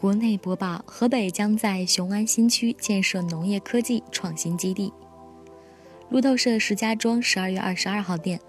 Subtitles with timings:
[0.00, 4.90] 国内播报：河北将在雄安新区建设农业科技创新基地。
[6.08, 8.40] 路透社石家庄十二月二十二号电，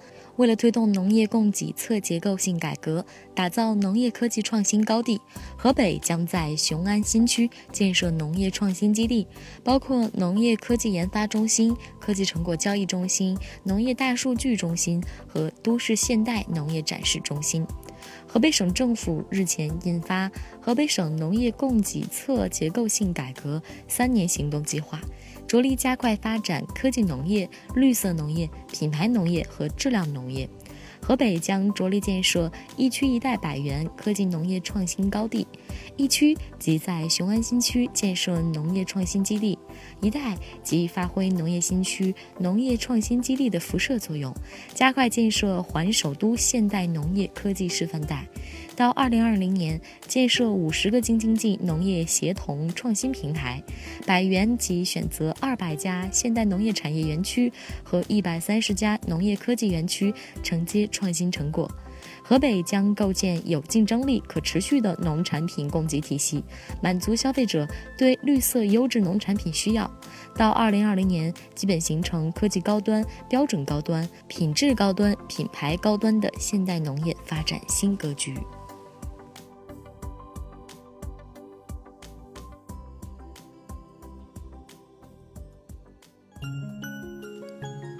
[0.42, 3.06] 为了推动农业供给侧结构性改革，
[3.36, 5.22] 打造农业科技创新高地，
[5.56, 9.28] 河北将在雄安新区建设农业创新基地，
[9.64, 17.64] 包括农业科技研发中心、科技成果交易中心、农业大数据中心和都市现代农业展示中心。
[18.26, 20.28] 河北省政府日前印发
[20.60, 25.00] 《河北省农业供给侧结构性改革三年行动计划》，
[25.48, 30.50] 着力加快发展科技农业、绿色农业、品牌农业和质量农业。
[31.04, 35.48] 河北将着力建设一区一带百园科技农业创新高地，
[35.98, 39.58] 一区即在雄安新区建设农业创新基地，
[40.00, 44.32] 一带即发挥农业新区农业创新基地的辐射作用，
[44.76, 48.28] 加快建设环首都现代农业科技示范带。
[48.76, 53.62] 到二零二零年，建设五十个京津冀农业协同创新平台，
[54.06, 57.52] 百园即选择二百家现代农业产业园区
[57.84, 61.70] 和一百三十家农业科技园区承接创新成果。
[62.24, 66.44] 河北将构建有竞争力、可持续的农产品供给体系，
[66.82, 69.90] 满足消费者对绿色优质农产品需要。
[70.36, 78.34] 到二零二零年，基本形成科技高端、标准高端、品质高端、品牌高端的现代农业发展新格局。